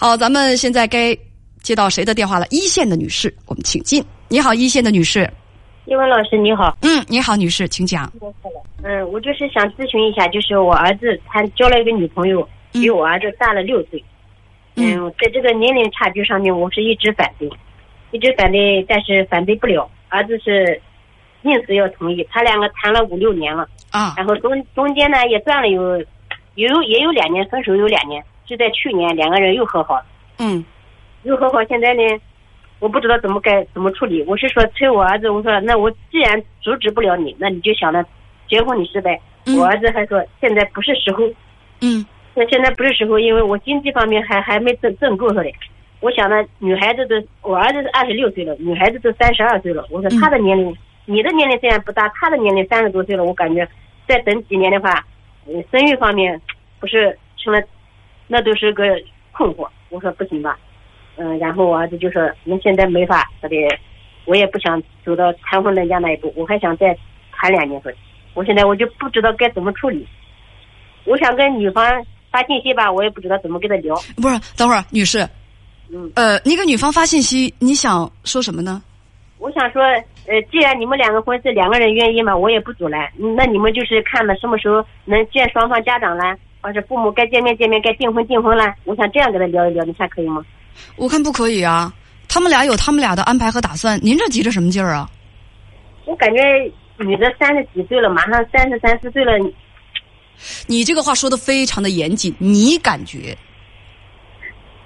[0.00, 1.14] 好，咱们现在该
[1.60, 2.46] 接到谁的电话了？
[2.48, 4.02] 一线的女士，我们请进。
[4.28, 5.30] 你好，一线的女士。
[5.84, 6.74] 叶文老师，你好。
[6.80, 8.10] 嗯，你好，女士，请讲。
[8.82, 14.02] 嗯，我就是想咨询一下，就是我儿子他交了一个女朋友，比我儿子大了六岁。
[14.76, 17.46] 嗯，在这个年龄差距上面，我是一直反对，
[18.10, 19.86] 一直反对，但是反对不了。
[20.08, 20.80] 儿子是
[21.42, 25.98] 硬是要同意，他两个谈了五六年了啊，然后中中间呢也断了有
[26.54, 28.24] 有也有两年分手有两年。
[28.50, 30.04] 就在去年，两个人又和好了。
[30.40, 30.64] 嗯，
[31.22, 31.62] 又和好。
[31.66, 32.02] 现在呢，
[32.80, 34.24] 我不知道怎么该怎么处理。
[34.24, 38.04] 我是说催我儿子，我说那我既然阻止不了你，那你就想着
[38.48, 39.20] 结婚你失败。
[39.56, 41.22] 我儿子还说现在不是时候。
[41.80, 45.52] 嗯，那现在不是时候，因为我经济方面还还没挣挣够说的。
[46.00, 49.86] 我想呢，女孩子都，我儿子是二十六岁了，女孩子都三十二岁了。
[49.90, 53.64] 我说他的年龄，你的年龄虽然不大，他的年龄三十多岁了，我感觉
[54.08, 55.06] 再等几年的话，
[55.70, 56.40] 生育方面
[56.80, 57.62] 不是成了。
[58.32, 58.84] 那都是个
[59.32, 60.56] 困惑，我说不行吧，
[61.16, 63.56] 嗯，然后我儿子就说，那现在没法，他的，
[64.24, 66.96] 我也不想走到谈婚论嫁那一步，我还想再
[67.32, 67.92] 谈两年婚，
[68.34, 70.06] 我现在我就不知道该怎么处理，
[71.06, 71.84] 我想跟女方
[72.30, 73.96] 发信息吧，我也不知道怎么跟他聊。
[74.22, 75.26] 不是，等会儿，女士，
[75.92, 78.80] 嗯，呃，你给女方发信息，你想说什么呢？
[79.38, 86.36] 我想说，呃，既然你们两个婚是两个人愿意嘛，我也不阻拦，那你们就是看了什么时候能见双方家长啦。
[86.60, 88.74] 或者父母该见面见面，该订婚订婚了。
[88.84, 90.44] 我想这样跟他聊一聊，你看可以吗？
[90.96, 91.92] 我看不可以啊，
[92.28, 95.10] 他们俩有他们俩的安排和打算，您这急着什么劲儿啊？
[96.04, 96.40] 我感觉
[96.98, 99.32] 女的三十几岁了，马上三十三四岁了。
[100.66, 103.36] 你这个话说的非常的严谨，你感觉？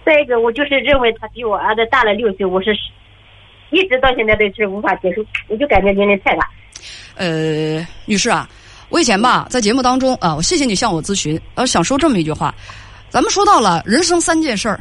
[0.04, 2.70] 再一个，我就是认为他比我儿子大了六岁，我是
[3.70, 6.50] 一直到现在都是无法接受，我就感觉年龄太大。
[7.16, 8.48] 呃，女士啊。
[8.94, 12.54] 我以前吧，在节目当中啊，我谢谢你向我咨询，呃，想说这么一句话，
[13.10, 14.78] 咱们说到了人生三件事儿，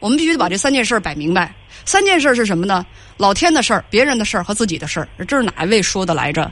[0.00, 1.54] 我们必须得把这三件事儿摆明白。
[1.84, 2.86] 三件事儿是什么呢？
[3.18, 5.08] 老天的事儿、别人的事儿和自己的事儿。
[5.28, 6.50] 这是哪一位说的来着？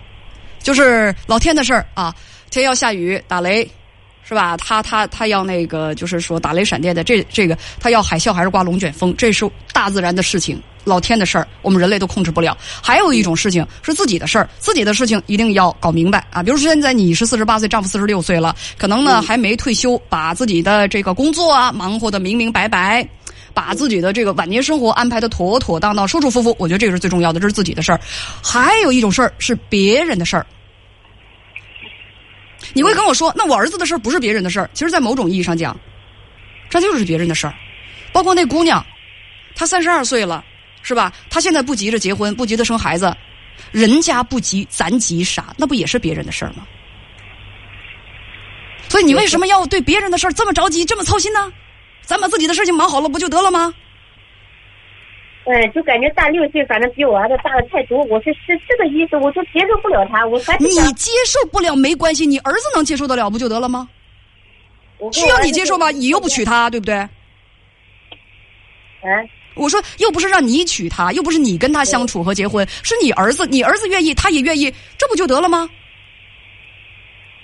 [0.62, 2.14] 就是老天的事儿啊，
[2.50, 3.66] 天要下雨打雷。
[4.24, 4.54] 是吧？
[4.58, 9.14] 他他他要那个，就是说打雷闪电的，这这个他要海啸还是刮龙卷风？
[9.16, 12.56] 这是大自然的事情，老天的事儿，我们人类都控制不了。
[12.82, 16.42] 还有一种事情是自己的事儿，自己的事情一定要搞明白啊！
[16.42, 23.06] 比如说现在你是四十八岁，丈夫四十六岁了，可能呢还没退休，把自己的这个工作啊忙活的明明白白，
[23.54, 28.00] 把自己的这个晚年生活安排的妥妥当当、舒舒服服，我觉得这个是最重要的，这是自己的事儿。
[28.42, 30.46] 还有一种事儿是别人的事儿。
[32.74, 34.70] 你会跟我说，那我儿子的事儿不是别人的事儿。
[34.72, 35.76] 其实，在某种意义上讲，
[36.70, 37.52] 这就是别人的事儿。
[38.12, 38.82] 包括那姑娘，
[39.54, 40.42] 她三十二岁了，
[40.82, 41.12] 是吧？
[41.30, 43.14] 他现在不急着结婚，不急着生孩子，
[43.70, 45.54] 人家不急，咱急啥？
[45.56, 46.66] 那不也是别人的事儿吗？
[48.88, 51.50] 所以，你为什么要对别人的事儿这么着急，这么操心呢？
[52.02, 53.72] 咱把自己的事情忙好了，不就得了吗？
[55.44, 58.02] 哎，就感觉大六岁，反正比我儿子大的太多。
[58.04, 60.26] 我是是这个意思，我就接受不了他。
[60.26, 63.88] 我你接受不了没关系，你儿子能接受得了不就得了吗？
[65.10, 65.90] 需要你接受吗？
[65.90, 66.94] 你又不娶她，对不对？
[69.04, 75.68] 嗯，我说又不是让你娶她，又不是你跟她相处和结婚，是你儿子，你儿子愿意，他也愿意，这不就得了吗？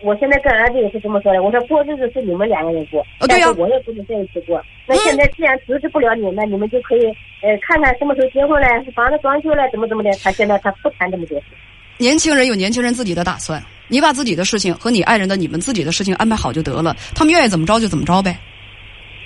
[0.00, 4.62] 我现在跟儿子也是这么说的，我说过日子是你们两个人过，但是我也不能在一起过。
[4.86, 7.04] 那现在既然阻止不了你，那你们就可以
[7.42, 10.10] 呃看看什么时候结婚嘞，房子装修嘞，怎么怎么的。
[10.22, 11.46] 他现在他不谈这么多事。
[11.96, 18.38] 年轻人有年轻人自己的打算，你把自己的事情和你爱人的你们自己的事情安排好就得了，他们愿意怎么着就怎么着呗。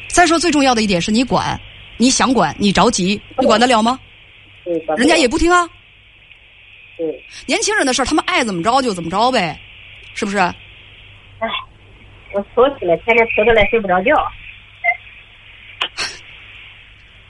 [0.08, 1.60] 再说最重要的一点是你管，
[1.96, 3.98] 你想管，你着急，你管得了吗？
[4.64, 5.68] 对，人家也不听啊。
[6.96, 9.58] 对，年轻人的事儿，他们爱怎么着就怎么着呗。
[10.14, 10.38] 是不是？
[10.38, 11.48] 哎，
[12.32, 14.12] 我愁死了，天天愁着来睡不着觉。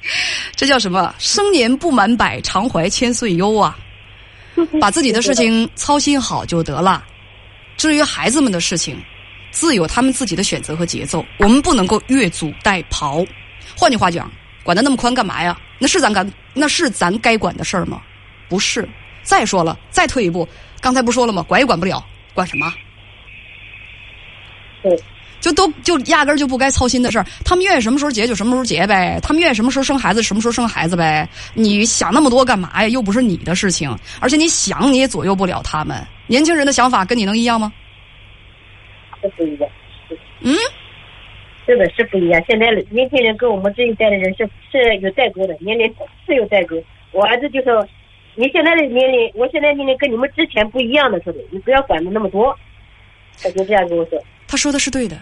[0.56, 1.14] 这叫什么？
[1.18, 3.78] 生年不满百，常怀千岁忧啊！
[4.80, 7.04] 把自己的事情操心好就得了。
[7.76, 9.00] 至于孩子们的事情，
[9.50, 13.26] 自有他们自己的选择和节奏，我们不能够越俎代庖。
[13.76, 14.30] 换句话讲，
[14.62, 15.58] 管得那么宽干嘛呀？
[15.78, 18.00] 那是咱干那是咱该管的事儿吗？
[18.48, 18.88] 不是。
[19.22, 20.48] 再说了，再退一步，
[20.80, 21.44] 刚才不说了吗？
[21.44, 22.04] 管也管不了。
[22.34, 22.72] 管什么？
[24.82, 24.98] 对，
[25.40, 27.26] 就都就压根儿就不该操心的事儿。
[27.44, 31.28] 他们愿意什么时候结就什么时候结呗，他们愿意什么时候生孩子什么时候生孩子呗。
[31.54, 32.88] 你想那么多干嘛呀？
[32.88, 36.04] 又不是你的事情，而且你想你也左右不了他们。
[36.26, 37.72] 年轻人的想法跟你能一样吗？
[39.22, 39.70] 是不一样。
[40.40, 40.56] 嗯，
[41.66, 42.42] 是的，是不一样。
[42.46, 45.94] 现在年轻人跟我们这一代的人是是有代沟的，年龄
[46.26, 46.76] 是有代沟。
[47.12, 47.86] 我儿子就说。
[48.34, 52.58] 你现在的年龄，我现在年龄跟你们之前不一样的，说的，你不要管的那么多。
[53.42, 54.18] 他就这样跟我说。
[54.48, 55.14] 他说的是对的。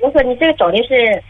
[0.00, 1.22] 我说你这个找的是，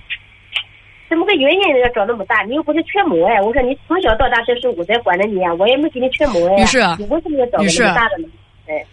[1.09, 2.43] 怎么个原因要找那么大？
[2.43, 3.41] 你又不是缺母哎！
[3.41, 6.57] 我说你从小到大这是我在管着你啊，我也没给你缺母哎。
[6.57, 8.29] 女士，你为什么要找个那么大的呢？
[8.67, 8.85] 哎，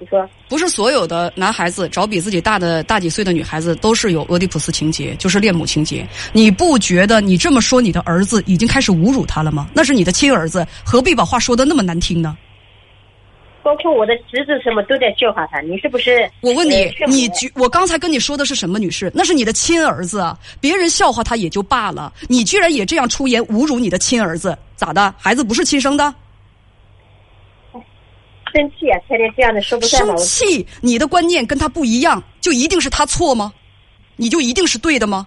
[0.00, 0.28] 你说。
[0.48, 6.04] 不是所有的男孩子找比自己大的大几岁的女孩子都是有俄狄浦斯情节，就是恋母情节。
[6.32, 9.68] 你不觉得你这么说你的儿子已经开始侮辱他了吗？
[9.72, 12.36] 那是你的亲儿子，何必把话说的那么难听呢？
[13.62, 16.28] 包括我的侄子什么都在笑话他，你是不是？
[16.40, 19.12] 我问你，你居我刚才跟你说的是什么，女士？
[19.14, 25.14] 那是你的亲儿子，别人笑话他也就罢了，你居然也这样出言侮辱你的亲儿子，咋的？
[25.18, 26.12] 孩子不是亲生的？
[28.52, 28.98] 生气啊！
[29.08, 33.52] 天天这样的说不算生气，你的观念跟他不一样，就一定是他错吗？
[34.16, 35.26] 你就一定是对的吗？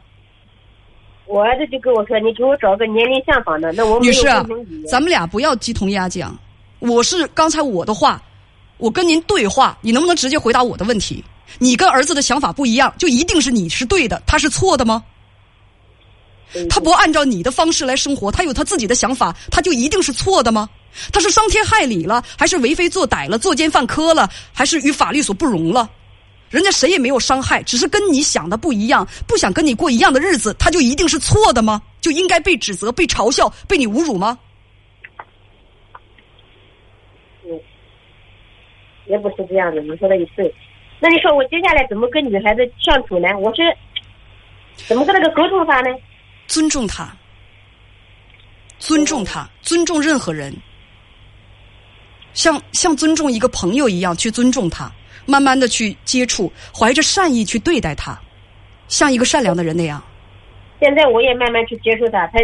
[1.26, 4.24] 我儿子就跟我说：“你给我找个年龄相仿的。”那我女士，
[4.88, 6.38] 咱们俩不要鸡同鸭讲。
[6.80, 8.22] 我是刚才我的话，
[8.78, 11.24] 我跟您对话，你能不能直接回答我的问题？
[11.60, 15.04] 你跟儿子的想法不一样，就一定是你是对的，他是错的吗？
[16.70, 20.70] 他不按照你的方式来生活，他有他自己的想法，他就一定是错的吗？
[21.12, 25.90] 他是伤天害理了，还是为非作歹了，作奸犯科了，还是与法律所不容了？
[26.50, 31.82] 人家谁也没有伤害，只是跟你想的不一样，不想跟你过一样的日子，他就一定是错的吗？
[32.00, 34.38] 就应该被指责、被嘲笑、被你侮辱吗？
[39.08, 40.54] 也不是这样的，你说的也对。
[41.00, 43.28] 那你说我接下来怎么跟女孩子相处呢？
[43.40, 43.62] 我是
[44.88, 45.90] 怎么跟那个沟通法呢？
[46.54, 47.12] 尊重他，
[48.78, 50.54] 尊重他，尊重任何人，
[52.34, 54.92] 像像尊重一个朋友一样去尊重他，
[55.26, 58.16] 慢慢的去接触，怀着善意去对待他，
[58.88, 60.00] 像一个善良的人那样。
[60.80, 62.28] 现在我也慢慢去接受他。
[62.28, 62.38] 他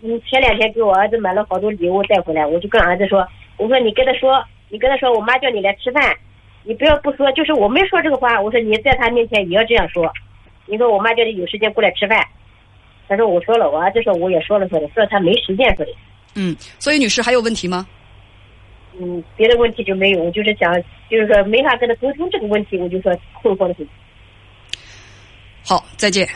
[0.00, 3.28] 你，前两天给我儿子买了好多礼物带回来，我就跟儿子说
[3.58, 4.42] ：“我说你跟他说。”
[4.72, 6.16] 你跟他说，我妈叫你来吃饭，
[6.62, 8.40] 你不要不说，就是我没说这个话。
[8.40, 10.10] 我说你在他面前也要这样说。
[10.64, 12.24] 你说我妈叫你有时间过来吃饭，
[13.10, 15.90] 他说我说了，我儿子说我也说了说的，说他没时间说的。
[16.36, 17.84] 嗯，所以女士还有问题吗？
[19.00, 20.72] 嗯，别的问题就没有，我就是想，
[21.10, 23.12] 就是说没法跟他沟通这个问题，我就说
[23.42, 23.84] 困惑的很。
[25.64, 26.28] 好，再见。